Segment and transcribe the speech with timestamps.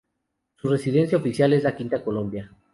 [0.55, 2.49] Su residencia oficial es la Quinta Colombia.